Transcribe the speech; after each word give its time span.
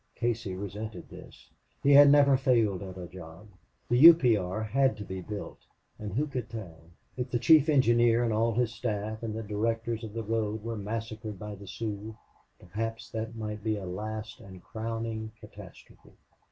Casey 0.15 0.55
resented 0.55 1.09
this. 1.09 1.47
He 1.83 1.91
had 1.91 2.09
never 2.09 2.35
failed 2.35 2.81
at 2.81 2.97
a 2.97 3.05
job. 3.07 3.49
The 3.87 3.97
U. 3.97 4.15
P. 4.15 4.35
R. 4.35 4.63
had 4.63 4.97
to 4.97 5.05
be 5.05 5.21
built 5.21 5.59
and 5.99 6.11
who 6.11 6.25
could 6.25 6.49
tell? 6.49 6.89
if 7.17 7.29
the 7.29 7.37
chief 7.37 7.69
engineer 7.69 8.23
and 8.23 8.33
all 8.33 8.51
his 8.51 8.73
staff 8.73 9.21
and 9.21 9.35
the 9.35 9.43
directors 9.43 10.03
of 10.03 10.13
the 10.13 10.23
road 10.23 10.63
were 10.63 10.75
massacred 10.75 11.37
by 11.37 11.53
the 11.53 11.67
Sioux, 11.67 12.17
perhaps 12.59 13.11
that 13.11 13.35
might 13.35 13.63
be 13.63 13.75
a 13.77 13.85
last 13.85 14.39
and 14.39 14.63
crowning 14.63 15.33
catastrophe. 15.39 16.13